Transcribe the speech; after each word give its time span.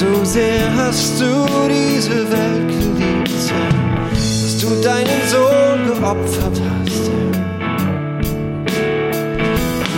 So 0.00 0.24
sehr 0.24 0.74
hast 0.76 1.20
du 1.20 1.46
diese 1.68 2.24
Welt 2.32 2.68
geliebt, 2.68 3.52
dass 4.14 4.56
du 4.58 4.68
deinen 4.82 5.20
Sohn 5.28 5.88
geopfert 5.88 6.58
hast, 6.70 7.10
Herr. 7.10 7.32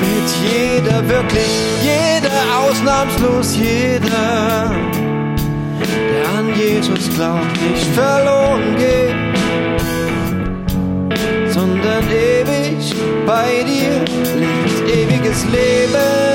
Mit 0.02 0.28
jeder, 0.50 1.08
wirklich 1.08 1.54
jeder, 1.84 2.42
ausnahmslos 2.58 3.56
jeder, 3.56 4.74
der 5.78 6.28
an 6.36 6.48
Jesus 6.58 7.08
glaubt, 7.14 7.62
nicht 7.70 7.86
verloren 7.94 8.76
geht 8.76 9.14
sondern 11.48 12.04
ewig 12.10 12.94
bei 13.24 13.62
dir 13.62 14.00
lebt 14.34 14.88
ewiges 14.90 15.44
Leben. 15.44 16.31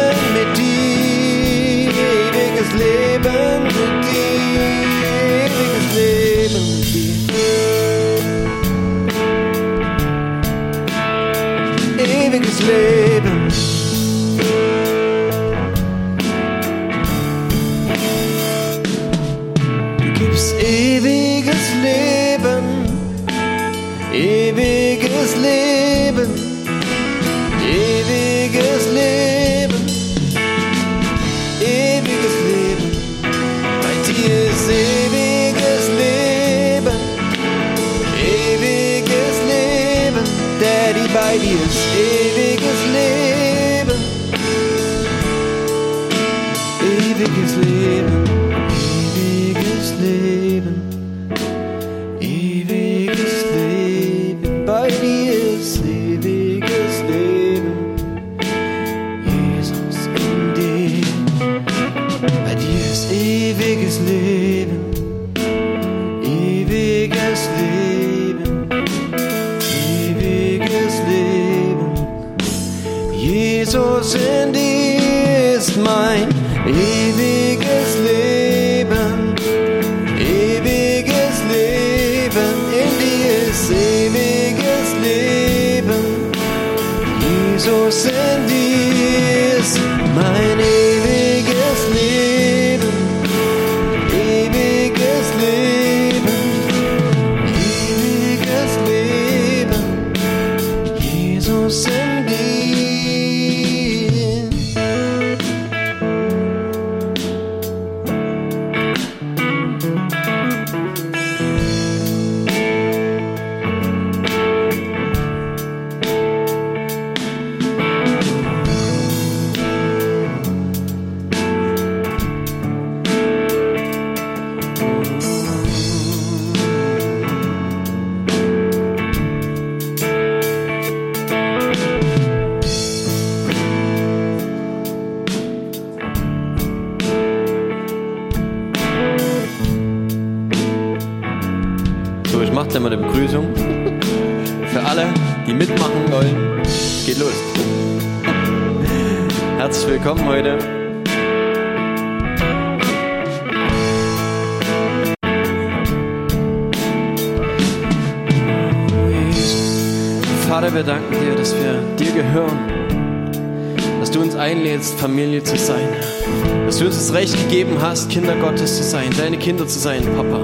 Leben 167.78 167.82
hast, 167.82 168.10
Kinder 168.10 168.36
Gottes 168.36 168.78
zu 168.78 168.84
sein, 168.84 169.10
deine 169.18 169.38
Kinder 169.38 169.68
zu 169.68 169.80
sein, 169.80 170.04
Papa. 170.16 170.44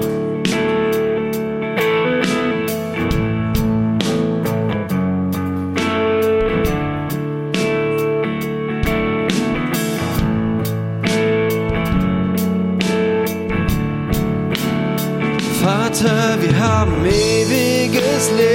Vater, 15.62 16.38
wir 16.40 16.58
haben 16.58 17.04
ewiges 17.04 18.30
Leben. 18.36 18.53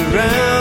around. 0.00 0.53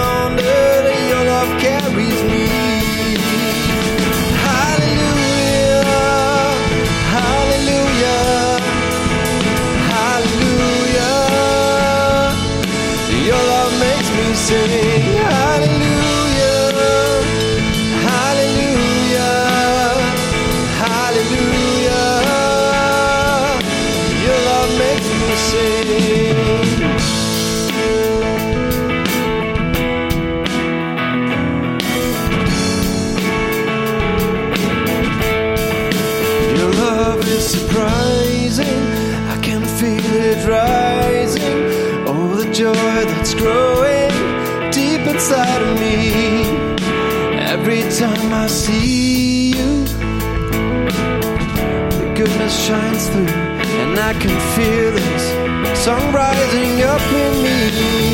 see 48.54 49.50
you. 49.50 49.84
The 52.00 52.14
goodness 52.16 52.66
shines 52.68 53.08
through, 53.10 53.28
and 53.28 53.98
I 53.98 54.14
can 54.14 54.36
feel 54.56 54.92
this 54.92 55.80
sun 55.84 56.14
rising 56.14 56.84
up 56.84 57.02
in 57.12 57.44
me. 57.44 58.13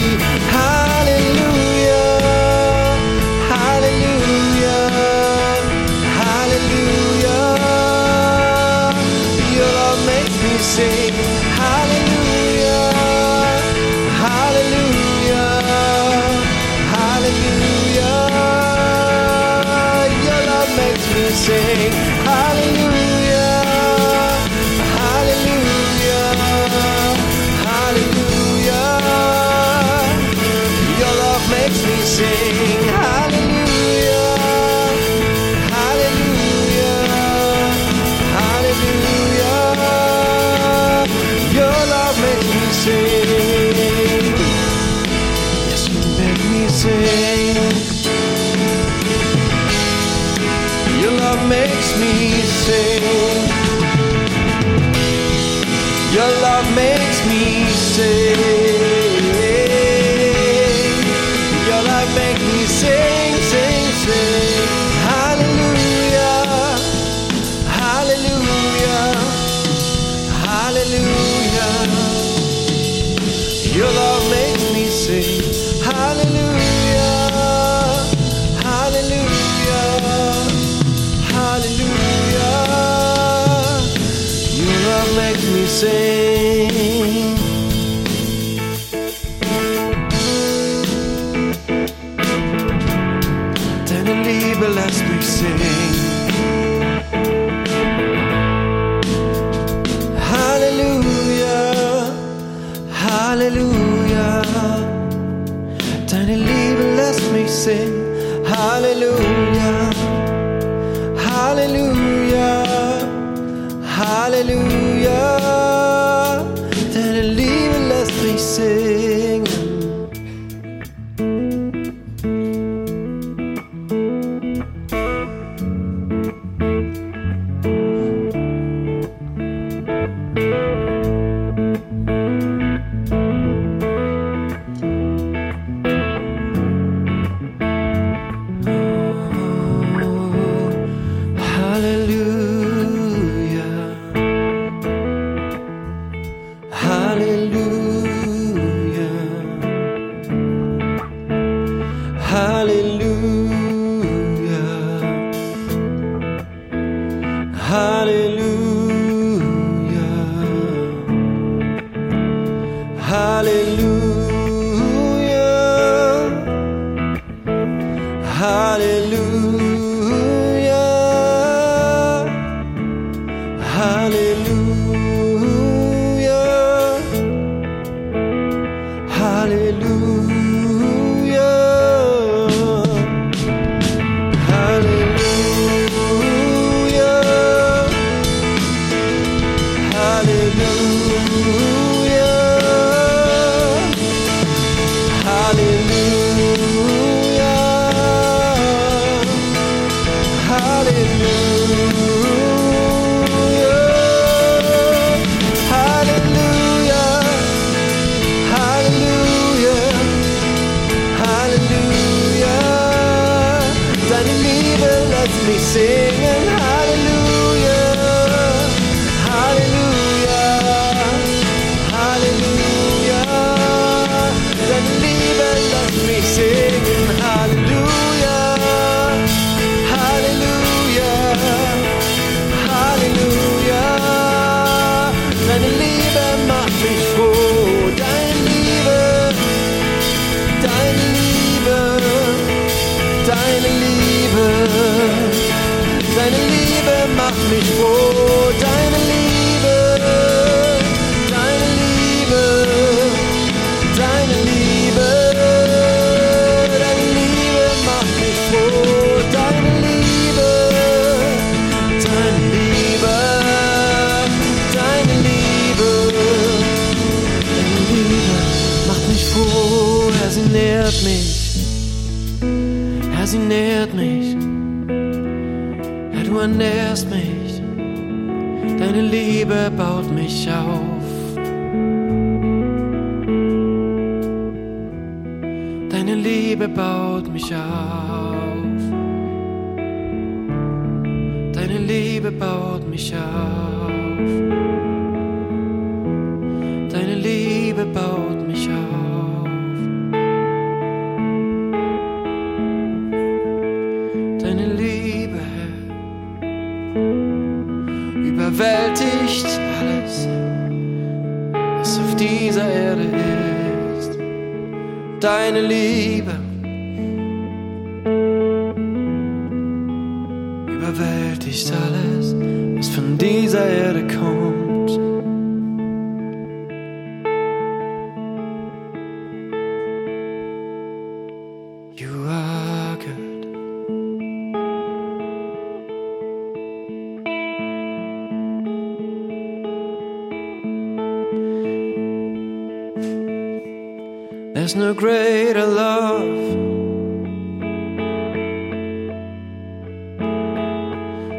There's 344.60 344.76
no 344.76 344.93
greater 344.93 345.65
love. 345.65 346.22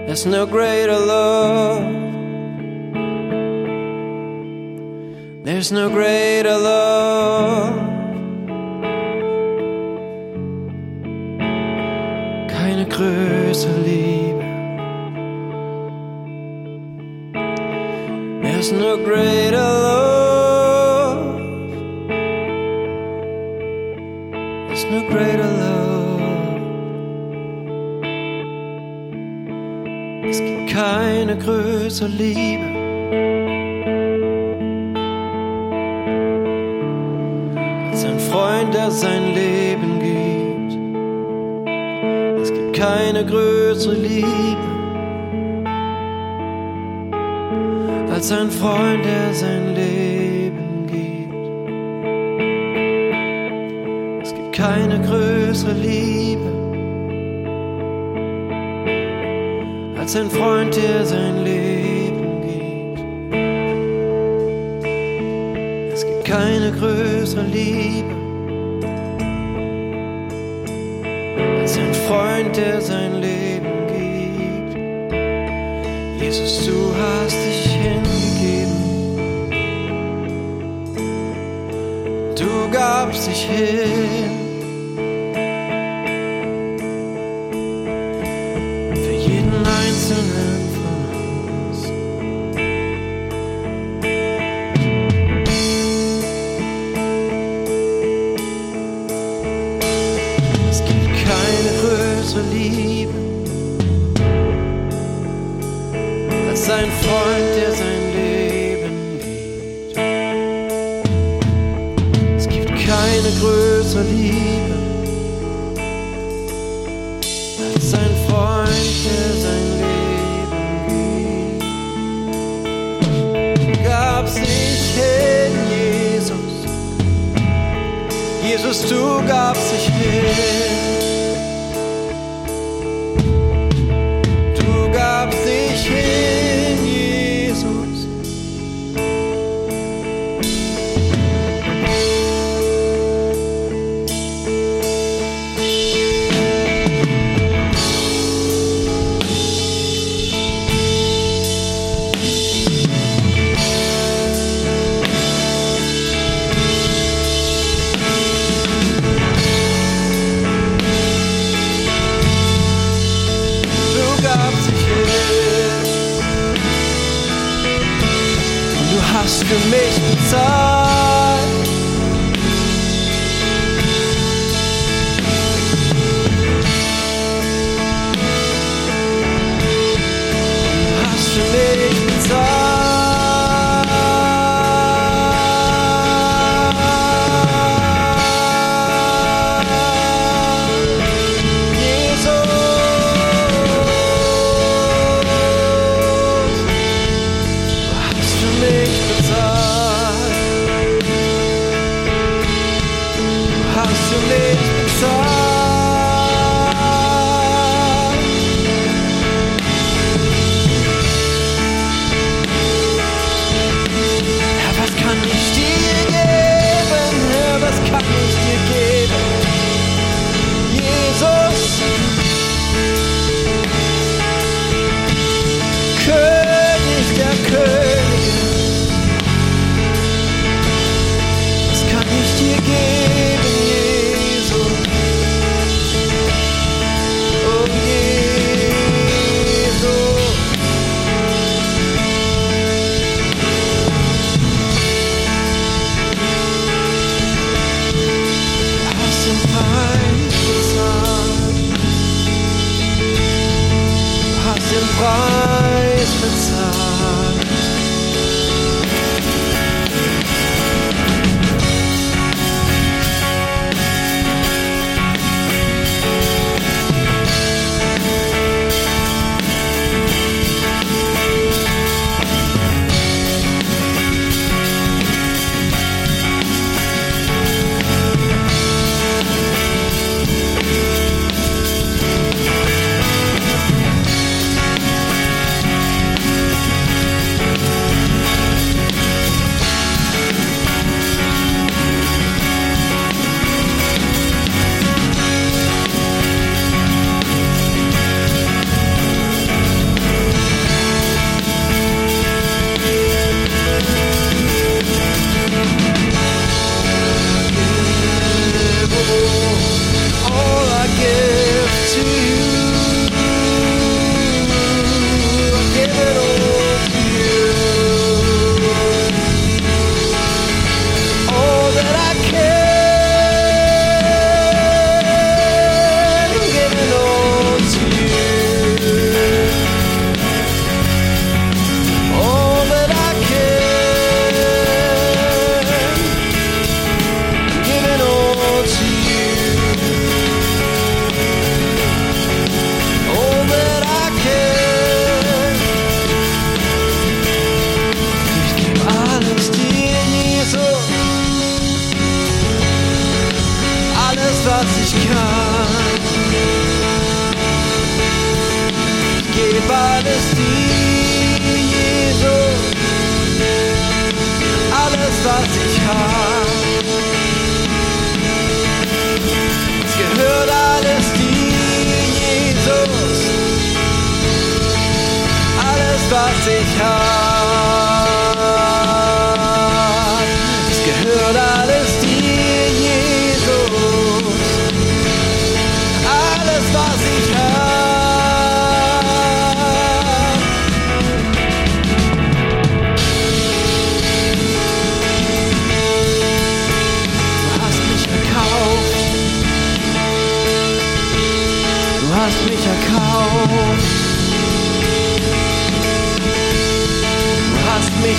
There's 0.07 0.25
no 0.25 0.47
greater 0.47 0.99
love. 0.99 1.83
There's 5.45 5.71
no 5.71 5.91
greater 5.91 6.57
love. 6.57 7.77
Keine 12.49 12.87
größere 12.89 13.83
Liebe. 13.85 14.45
There's 18.43 18.73
no 18.73 18.97
greater 18.97 19.59
love. 19.59 19.90
To 32.01 32.09
leave. 32.09 32.70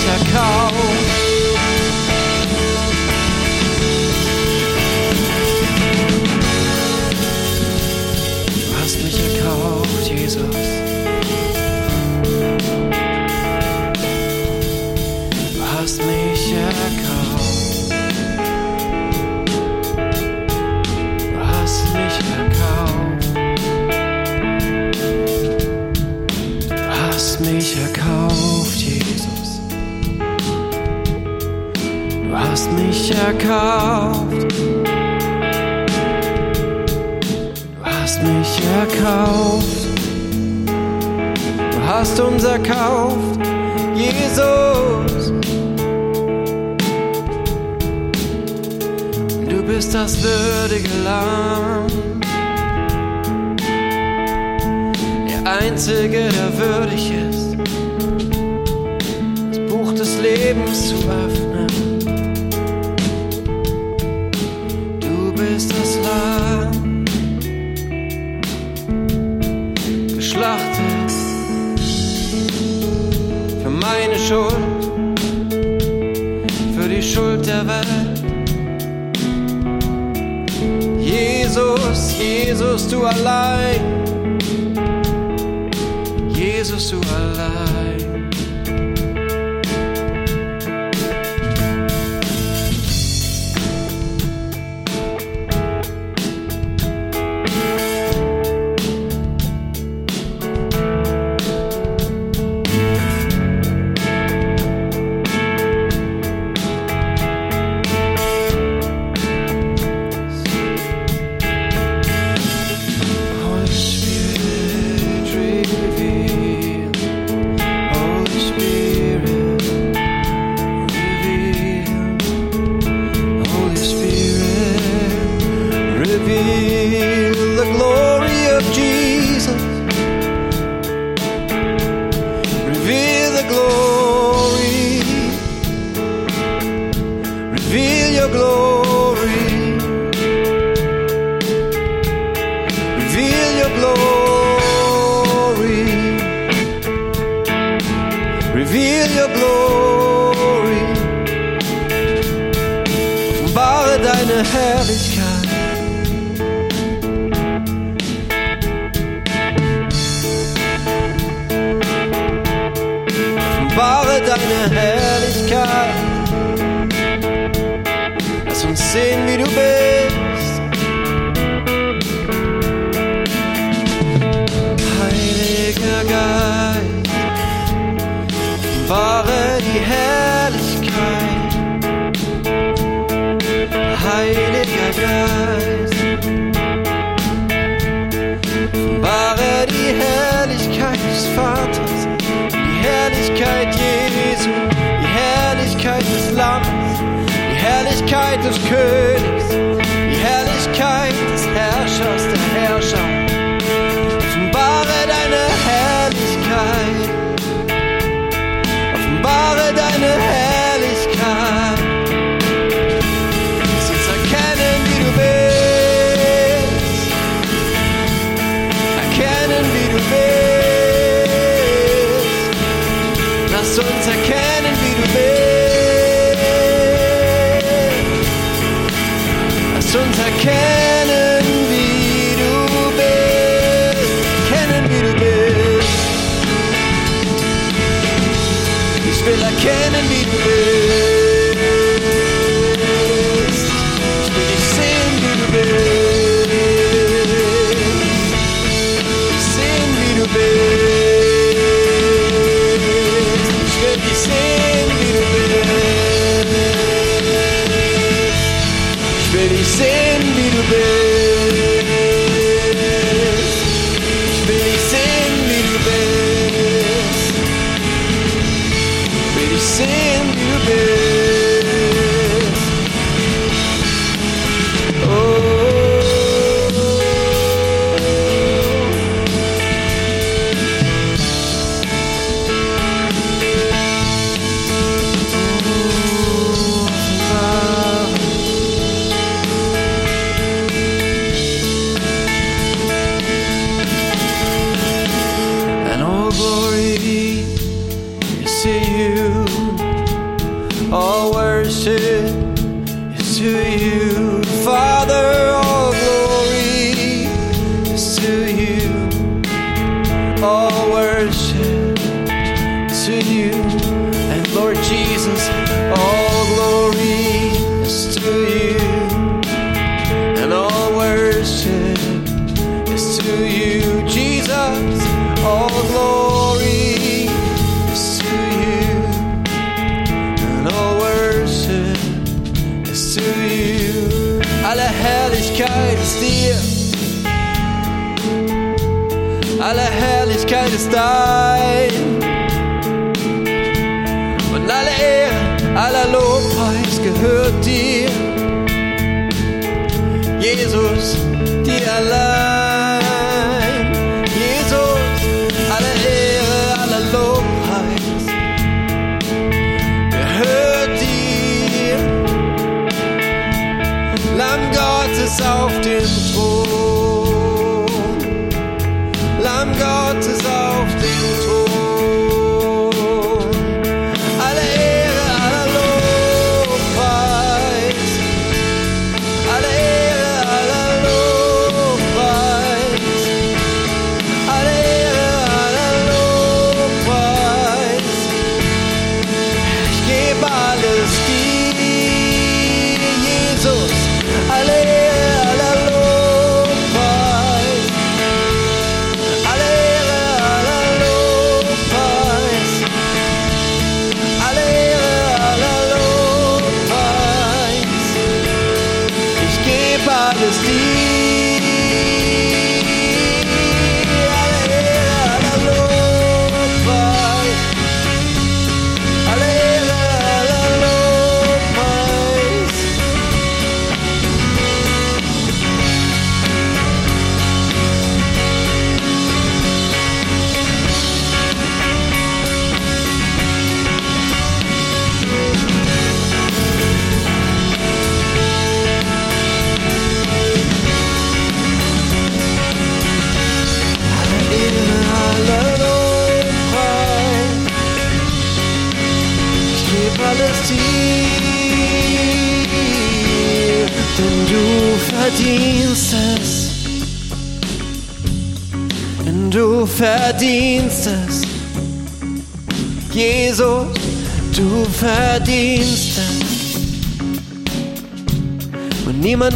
Du 0.02 0.10
hast 0.10 0.26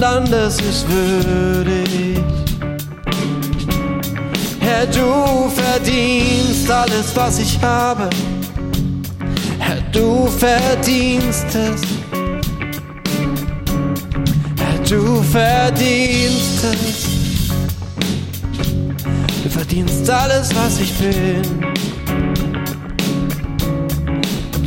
Anders 0.07 0.61
ist 0.61 0.89
würdig. 0.89 2.23
Herr, 4.61 4.87
du 4.87 5.51
verdienst 5.51 6.71
alles, 6.71 7.15
was 7.17 7.41
ich 7.41 7.61
habe. 7.61 8.09
Herr, 9.59 9.81
du 9.91 10.29
verdienst 10.29 11.47
es. 11.55 11.83
Herr, 14.61 14.79
du 14.89 15.23
verdienst 15.25 16.65
es. 16.65 17.07
Du 19.43 19.51
verdienst 19.51 20.09
alles, 20.09 20.55
was 20.55 20.79
ich 20.79 20.95
bin. 20.99 21.43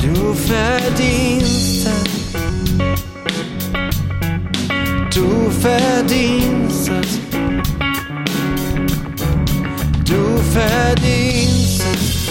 Du 0.02 0.34
verdienst 0.34 1.88
es. 1.88 1.99
Verdienst 5.60 6.90
es. 6.90 7.20
Du 10.06 10.38
verdienst 10.54 11.84
es. 11.94 12.26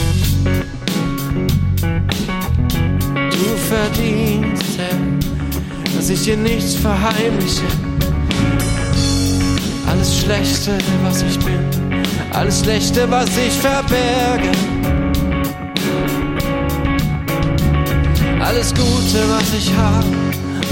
Du 3.30 3.56
verdienst 3.68 4.78
es, 4.78 5.96
dass 5.96 6.10
ich 6.10 6.22
dir 6.22 6.36
nichts 6.36 6.74
verheimliche. 6.74 7.64
Alles 9.86 10.20
Schlechte, 10.20 10.78
was 11.02 11.22
ich 11.22 11.38
bin, 11.38 11.60
alles 12.32 12.60
Schlechte, 12.60 13.10
was 13.10 13.30
ich 13.36 13.52
verberge. 13.52 14.52
Alles 18.40 18.72
Gute, 18.74 19.24
was 19.28 19.54
ich 19.54 19.72
habe 19.74 20.17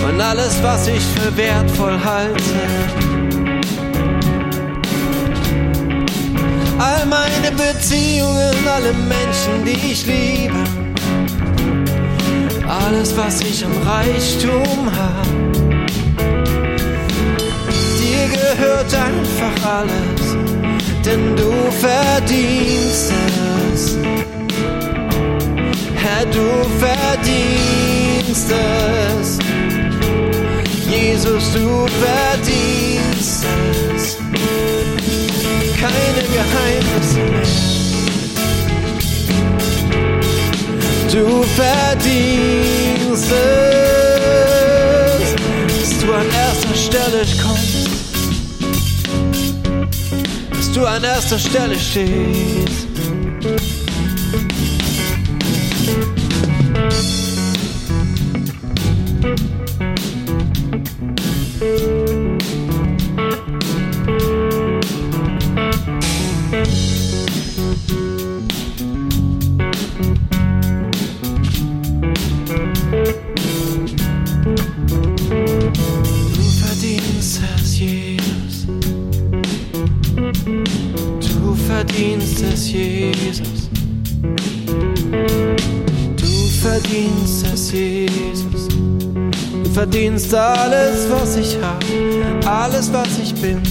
und 0.04 0.20
alles, 0.20 0.62
was 0.62 0.88
ich 0.88 1.02
für 1.02 1.36
wertvoll 1.36 1.98
halte. 2.04 2.42
All 6.78 7.06
meine 7.06 7.50
Beziehungen, 7.56 8.54
alle 8.66 8.92
Menschen, 8.92 9.64
die 9.64 9.92
ich 9.92 10.06
liebe. 10.06 10.54
Alles, 12.68 13.16
was 13.16 13.40
ich 13.40 13.64
am 13.64 13.72
Reichtum 13.86 14.90
habe. 14.94 15.46
Dir 17.98 18.28
gehört 18.28 18.94
einfach 18.94 19.68
alles, 19.78 20.36
denn 21.04 21.36
du 21.36 21.52
verdienst 21.70 23.12
es. 23.72 23.96
Herr, 25.94 26.26
du 26.26 26.48
verdienst 26.78 28.50
es. 28.50 29.35
Jesus, 31.16 31.52
du 31.54 31.86
verdienst. 32.04 33.46
Keine 35.80 36.22
Geheimnisse 36.36 37.20
mehr. 37.32 37.52
Du 41.10 41.42
verdienst 41.56 43.32
es, 43.32 45.28
dass 45.80 45.92
du 46.00 46.12
an 46.12 46.28
erster 46.30 46.74
Stelle 46.74 47.22
kommst, 47.42 47.88
dass 50.50 50.68
du 50.72 50.84
an 50.84 51.02
erster 51.02 51.38
Stelle 51.38 51.78
stehst. 51.78 52.85
Alles, 90.36 91.08
was 91.10 91.36
ich 91.36 91.58
habe, 91.60 91.84
alles, 92.46 92.92
was 92.92 93.18
ich 93.22 93.34
bin. 93.34 93.62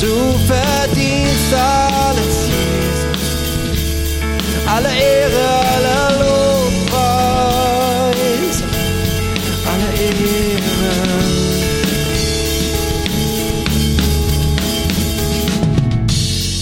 Du 0.00 0.38
verdienst 0.46 1.54
alles, 1.54 2.48
Jesus. 2.48 3.06
Alle 4.66 4.88
Ehre, 4.88 5.44
alle 5.72 5.96
Lobpreis, 6.20 6.96
alle 9.66 9.88
Ehre. 10.02 10.22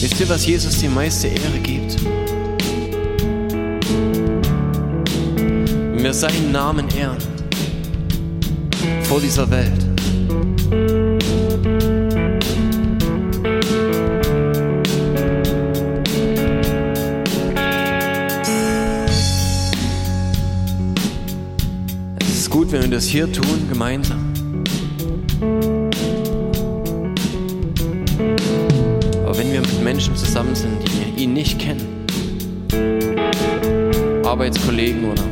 Wisst 0.01 0.21
ihr, 0.21 0.29
was 0.29 0.47
Jesus 0.47 0.79
die 0.79 0.89
meiste 0.89 1.29
Ehre 1.29 1.59
gibt? 1.63 1.80
Wir 6.11 6.15
seinen 6.15 6.51
Namen 6.51 6.89
ehren 6.89 7.19
vor 9.05 9.21
dieser 9.21 9.49
Welt. 9.49 9.71
Es 22.19 22.39
ist 22.41 22.51
gut, 22.51 22.73
wenn 22.73 22.83
wir 22.83 22.89
das 22.91 23.05
hier 23.05 23.33
tun, 23.33 23.69
gemeinsam. 23.69 24.33
Aber 29.25 29.39
wenn 29.39 29.53
wir 29.53 29.61
mit 29.61 29.85
Menschen 29.85 30.17
zusammen 30.17 30.57
sind, 30.57 30.73
die 30.89 31.23
ihn 31.23 31.35
nicht 31.35 31.61
kennen, 31.61 32.05
Arbeitskollegen 34.25 35.05
oder 35.05 35.23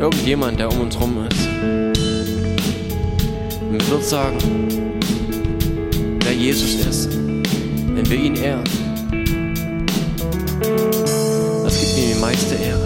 irgendjemand, 0.00 0.58
der 0.58 0.72
um 0.72 0.80
uns 0.80 0.98
rum 0.98 1.26
ist, 1.30 1.46
und 3.60 3.72
wir 3.72 3.90
wird 3.90 4.04
sagen, 4.04 4.38
wer 6.24 6.32
Jesus 6.32 6.74
ist, 6.86 7.12
wenn 7.12 8.08
wir 8.08 8.16
ihn 8.16 8.36
ehren, 8.36 8.64
das 11.64 11.78
gibt 11.78 11.98
ihm 11.98 12.14
die 12.14 12.20
meiste 12.20 12.54
Ehre. 12.54 12.79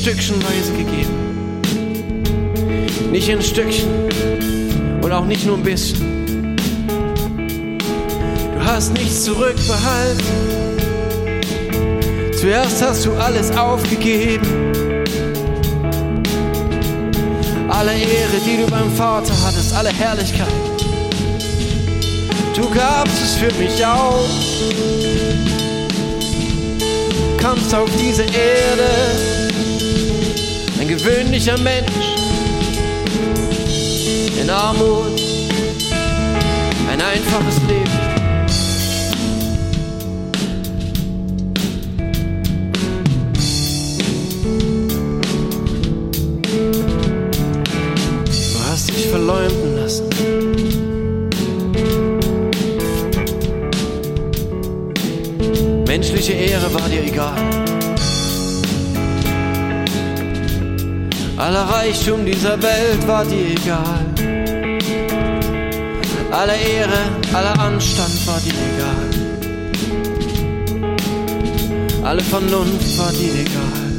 Stückchenweise 0.00 0.72
gegeben, 0.72 1.60
nicht 3.12 3.28
in 3.28 3.42
Stückchen 3.42 3.88
und 5.02 5.12
auch 5.12 5.26
nicht 5.26 5.44
nur 5.44 5.58
ein 5.58 5.62
bisschen. 5.62 6.56
Du 8.54 8.64
hast 8.64 8.94
nichts 8.94 9.24
zurückbehalten. 9.24 10.24
Zuerst 12.40 12.82
hast 12.82 13.04
du 13.04 13.12
alles 13.12 13.54
aufgegeben. 13.54 14.46
Alle 17.68 17.92
Ehre, 17.92 18.40
die 18.46 18.56
du 18.62 18.70
beim 18.70 18.90
Vater 18.92 19.34
hattest, 19.44 19.74
alle 19.74 19.90
Herrlichkeit. 19.90 20.48
Du 22.56 22.70
gabst 22.70 23.22
es 23.22 23.34
für 23.34 23.52
mich 23.62 23.84
auf. 23.84 24.28
Kamst 27.38 27.74
auf 27.74 27.88
diese 27.98 28.22
Erde, 28.22 29.39
gewöhnlicher 30.90 31.56
Mensch, 31.58 31.92
in 34.42 34.50
Armut, 34.50 35.22
ein 36.90 37.00
einfaches 37.00 37.60
Leben. 37.68 37.84
Du 48.52 48.68
hast 48.68 48.88
dich 48.88 49.06
verleumden 49.06 49.76
lassen. 49.76 50.08
Menschliche 55.86 56.32
Ehre 56.32 56.74
war 56.74 56.88
dir 56.88 57.04
egal. 57.04 57.49
Aller 61.40 61.62
Reichtum 61.62 62.26
dieser 62.26 62.62
Welt 62.62 63.08
war 63.08 63.24
dir 63.24 63.52
egal. 63.52 64.04
Alle 66.30 66.52
Ehre, 66.52 66.98
aller 67.32 67.58
Anstand 67.58 68.26
war 68.26 68.38
dir 68.40 68.52
egal. 68.74 69.08
Alle 72.04 72.20
Vernunft 72.20 72.98
war 72.98 73.10
dir 73.12 73.32
egal. 73.40 73.90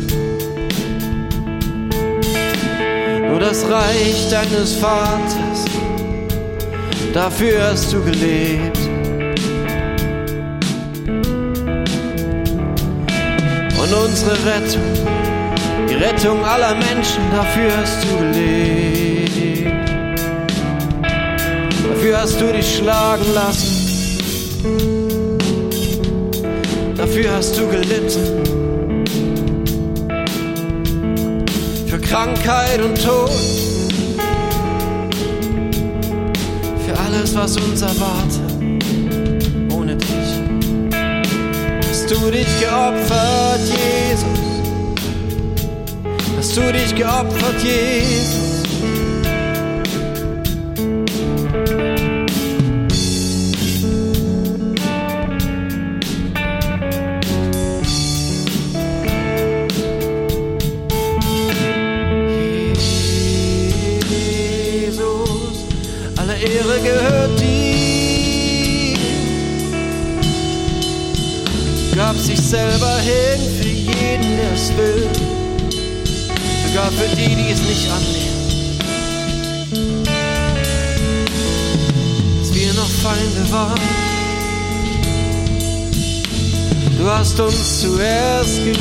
Nur 3.28 3.40
das 3.40 3.66
Reich 3.68 4.30
deines 4.30 4.76
Vaters, 4.76 5.66
dafür 7.12 7.72
hast 7.72 7.92
du 7.92 8.04
gelebt. 8.04 8.78
Und 13.82 13.94
unsere 13.94 14.36
Rettung, 14.46 15.21
Rettung 16.02 16.44
aller 16.44 16.74
Menschen, 16.74 17.22
dafür 17.32 17.70
hast 17.78 18.04
du 18.04 18.18
gelebt. 18.18 19.72
Dafür 21.88 22.20
hast 22.20 22.42
du 22.42 22.52
dich 22.52 22.78
schlagen 22.78 23.26
lassen. 23.36 23.68
Dafür 26.96 27.36
hast 27.36 27.56
du 27.56 27.68
gelitten. 27.68 28.42
Für 31.86 32.00
Krankheit 32.00 32.82
und 32.82 32.96
Tod. 33.00 33.30
Für 36.84 37.00
alles, 37.06 37.36
was 37.36 37.58
uns 37.58 37.84
erwartet. 37.84 38.52
Ohne 39.72 39.96
dich. 39.98 40.42
Hast 41.88 42.10
du 42.10 42.32
dich 42.32 42.48
geopfert, 42.60 43.60
Jesus 43.60 44.51
hast 46.42 46.58
du 46.58 46.74
dich 46.74 46.96
geopfert, 46.96 47.62
Jesus. 47.62 48.66
Alle 66.18 66.34
Ehre 66.34 66.80
gehört 66.82 67.40
dir. 67.40 68.98
Gab 71.96 72.18
sich 72.18 72.42
selber 72.42 72.98
hin 72.98 73.40
für 73.60 73.68
jeden, 73.68 74.38
der 74.38 74.54
es 74.56 74.76
will 74.76 75.21
aber 76.92 77.10
für 77.10 77.16
die, 77.16 77.36
die 77.36 77.52
es 77.52 77.62
nicht 77.62 77.90
annehmen. 77.92 78.42
Dass 82.40 82.54
wir 82.54 82.74
noch 82.74 82.90
Feinde 82.90 83.52
waren, 83.52 83.80
du 86.98 87.10
hast 87.10 87.40
uns 87.40 87.82
zuerst 87.82 88.58
geliebt, 88.58 88.80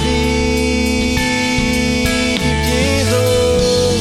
Jesus, 2.71 4.01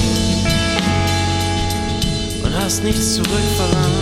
und 2.44 2.56
hast 2.56 2.84
nichts 2.84 3.16
zurückverlangt. 3.16 3.99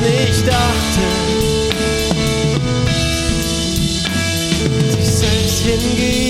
nicht 0.00 0.46
dachte, 0.46 1.04
sich 4.90 5.10
selbst 5.10 5.60
hingehen. 5.60 6.23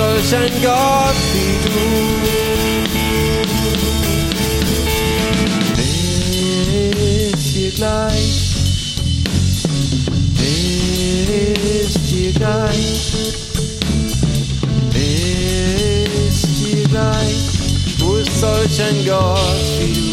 solch 0.00 0.34
ein 0.34 0.50
Gott 0.62 1.14
wie 1.32 1.56
du. 1.64 1.70
Bist 7.32 7.54
dir 7.54 7.70
gleich, 7.72 8.56
bist 10.36 11.98
dir 12.10 12.32
gleich, 12.32 13.12
bist 14.90 16.46
dir 16.68 16.88
gleich. 19.04 20.09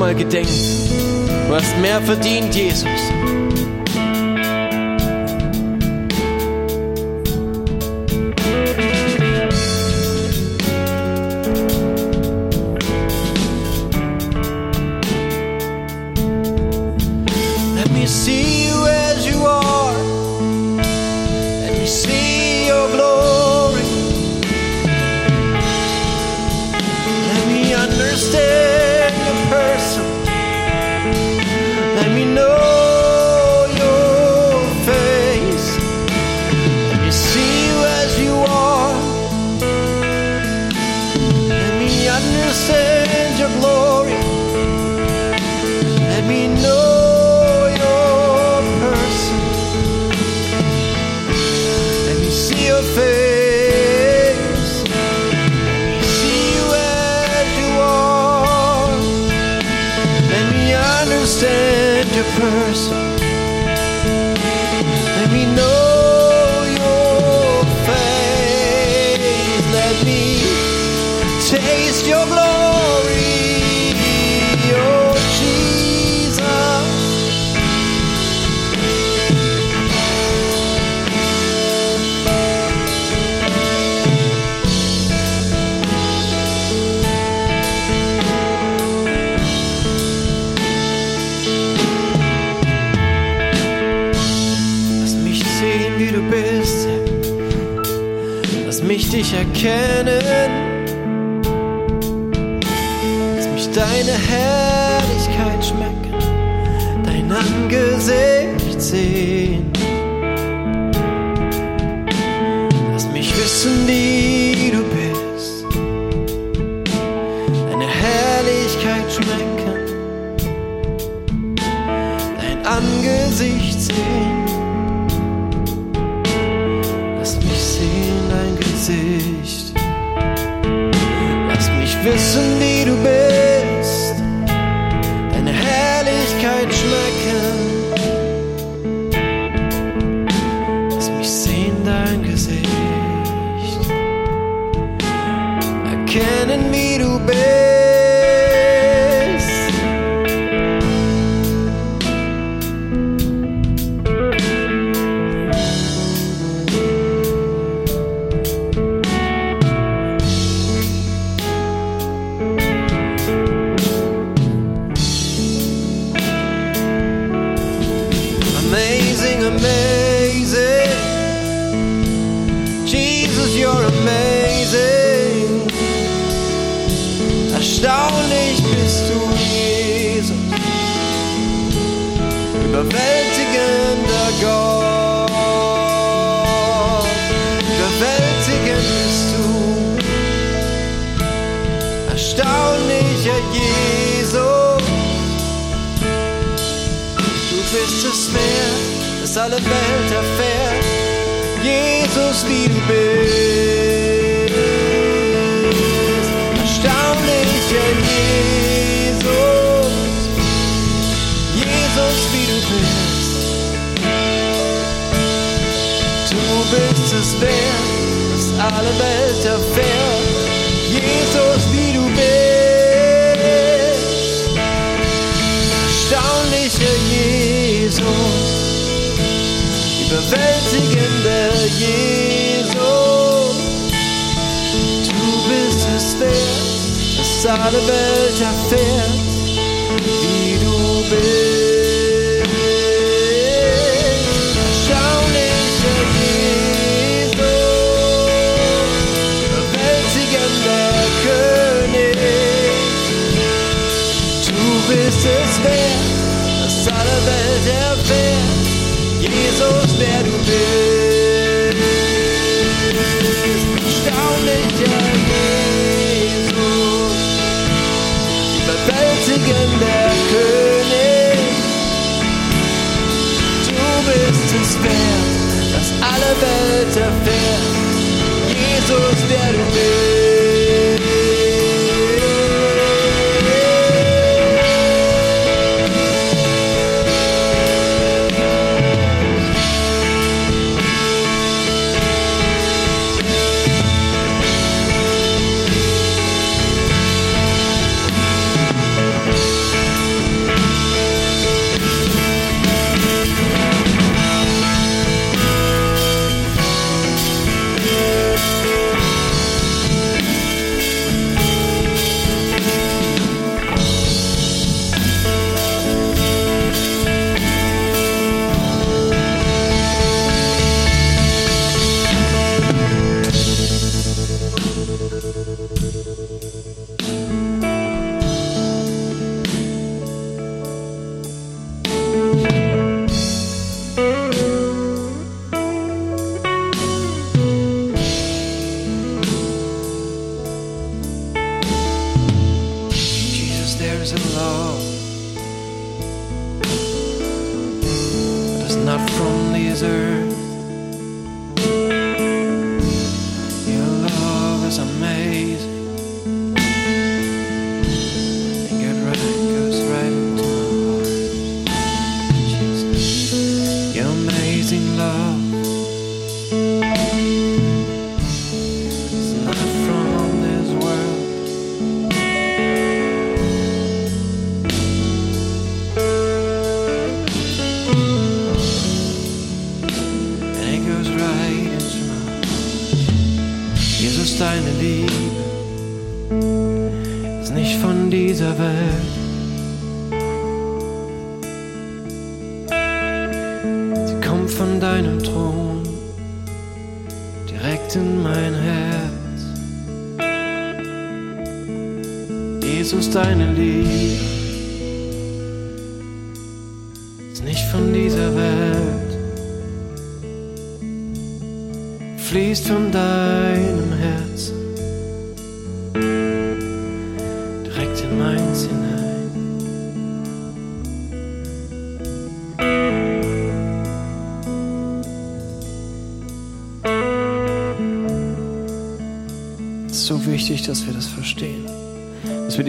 Mal 0.00 0.14
gedenkt. 0.14 0.48
Du 1.46 1.54
hast 1.54 1.76
mehr 1.78 2.00
verdient, 2.00 2.54
Jesus. 2.54 3.09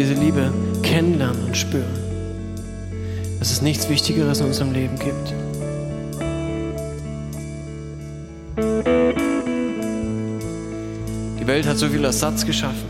diese 0.02 0.16
Liebe 0.16 0.52
kennenlernen 0.82 1.44
und 1.46 1.56
spüren. 1.56 1.86
Dass 3.38 3.52
es 3.52 3.62
nichts 3.62 3.88
Wichtigeres 3.88 4.40
in 4.40 4.48
unserem 4.48 4.74
Leben 4.74 4.98
gibt. 4.98 5.34
Die 11.40 11.46
Welt 11.46 11.68
hat 11.68 11.78
so 11.78 11.88
viel 11.88 12.04
Ersatz 12.04 12.44
geschaffen. 12.44 12.90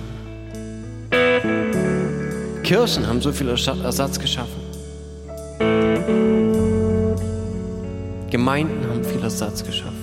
Kirchen 2.64 3.05
haben 3.05 3.22
so 3.22 3.34
viel 3.34 3.49
Ersatz 3.49 4.18
geschaffen. 4.18 4.62
Gemeinden 8.30 8.88
haben 8.89 9.03
viel 9.03 9.22
Ersatz 9.22 9.66
geschaffen. 9.66 10.01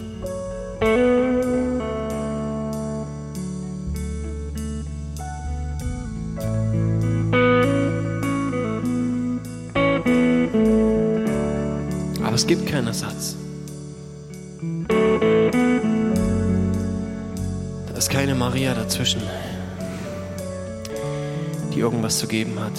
geben 22.29 22.59
hat. 22.61 22.72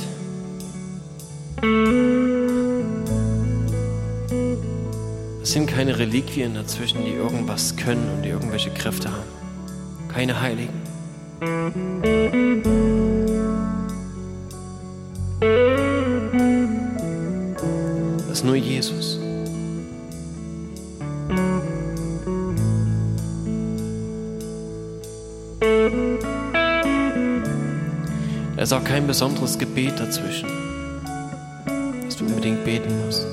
Es 5.42 5.52
sind 5.52 5.68
keine 5.68 5.98
Reliquien 5.98 6.54
dazwischen, 6.54 7.04
die 7.04 7.12
irgendwas 7.12 7.76
können 7.76 8.08
und 8.16 8.24
die 8.24 8.30
irgendwelche 8.30 8.70
Kräfte 8.70 9.12
haben. 9.12 9.28
Keine 10.14 10.40
Heiligen. 10.40 10.79
Kein 28.90 29.06
besonderes 29.06 29.60
Gebet 29.60 30.00
dazwischen, 30.00 30.50
was 32.04 32.18
du 32.18 32.26
unbedingt 32.26 32.66
beten 32.66 33.06
musst. 33.06 33.24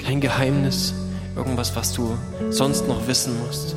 Kein 0.00 0.20
Geheimnis, 0.20 0.92
irgendwas, 1.36 1.76
was 1.76 1.92
du 1.92 2.18
sonst 2.50 2.88
noch 2.88 3.06
wissen 3.06 3.38
musst. 3.46 3.76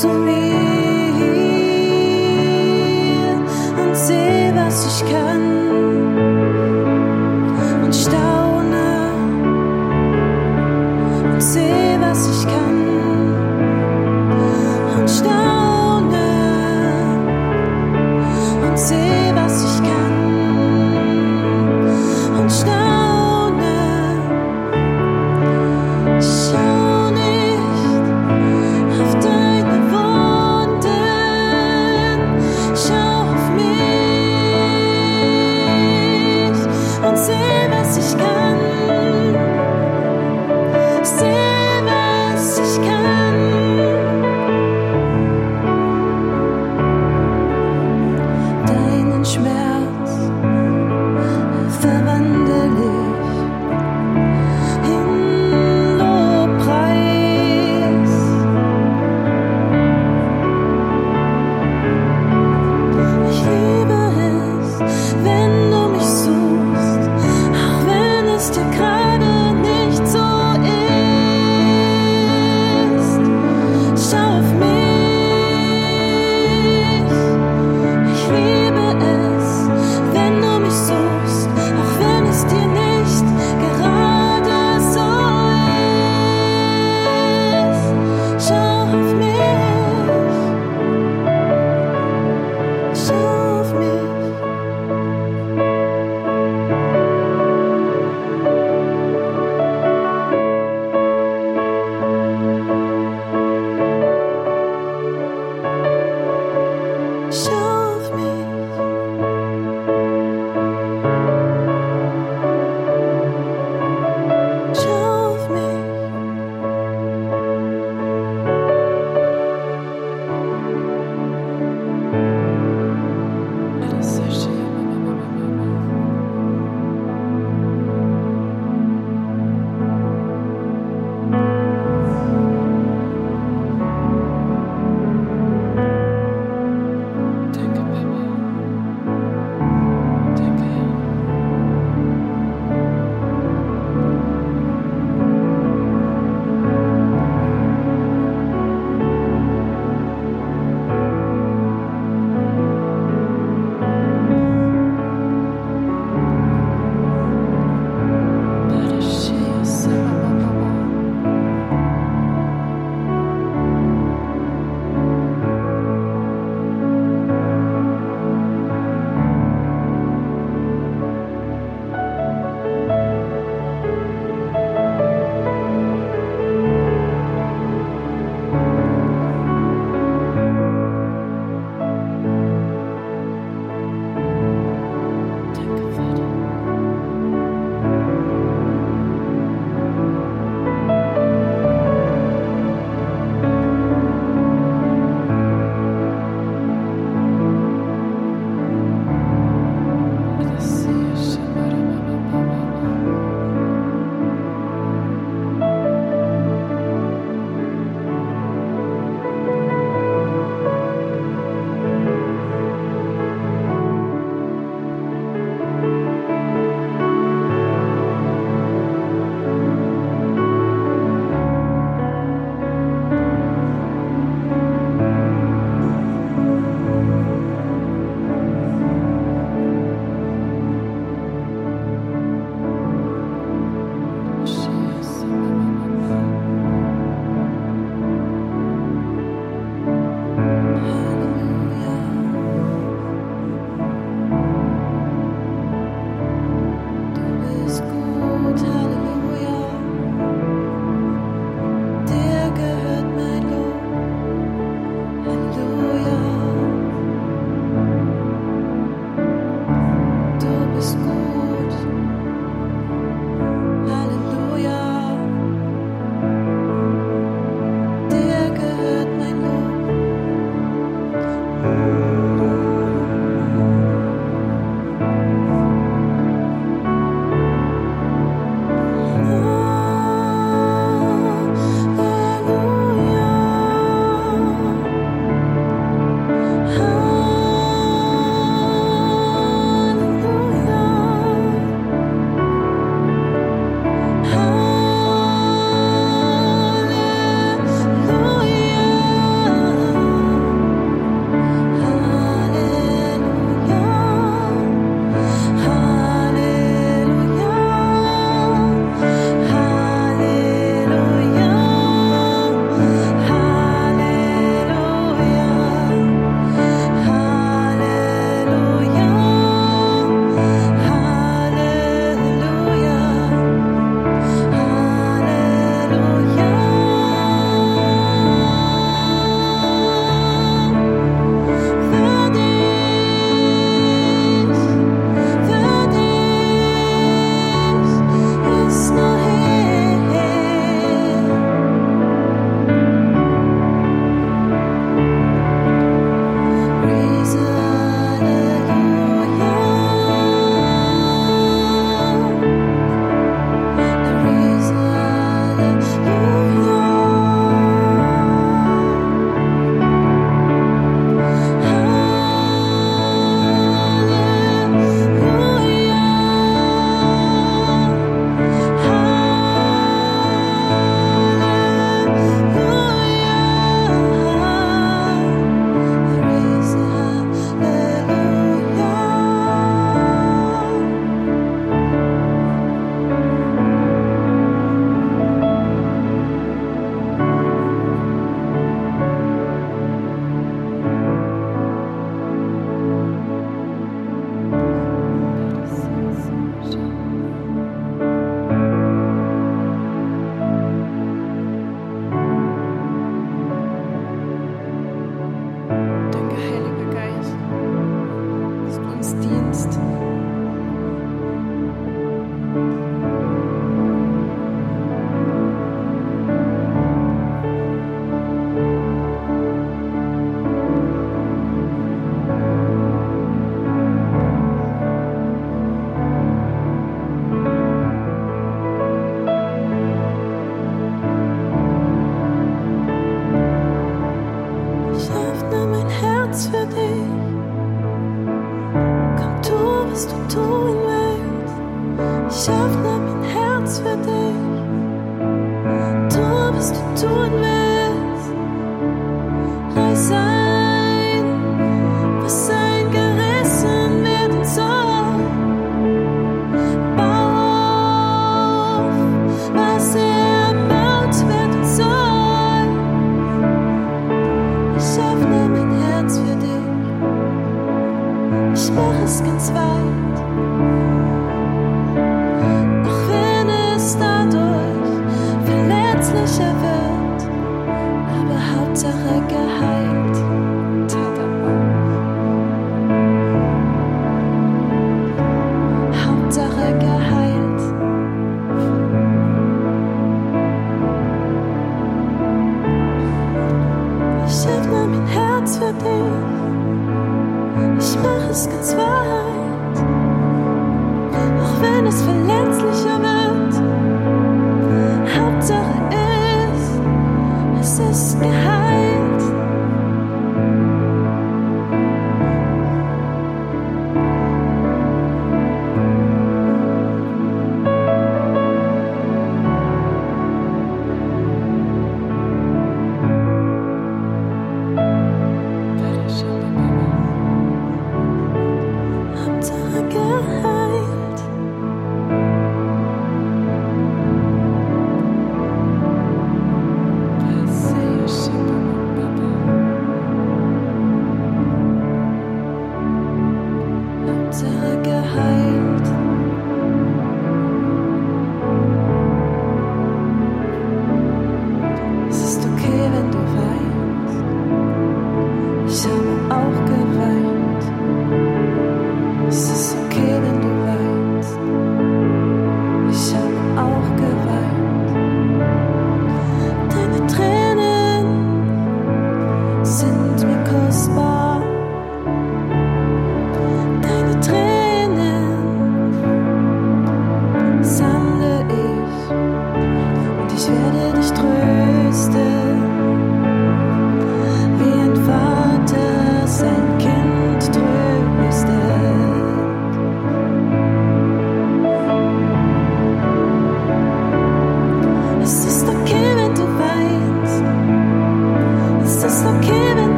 zu 0.00 0.08
mir 0.08 0.54
und 3.82 3.94
seh, 3.94 4.50
was 4.54 4.86
ich 4.86 5.12
kann. 5.12 5.59